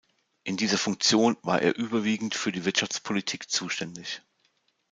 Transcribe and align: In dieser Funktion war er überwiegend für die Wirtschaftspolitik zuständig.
In 0.43 0.57
dieser 0.57 0.79
Funktion 0.79 1.37
war 1.43 1.61
er 1.61 1.77
überwiegend 1.77 2.33
für 2.33 2.51
die 2.51 2.65
Wirtschaftspolitik 2.65 3.51
zuständig. 3.51 4.23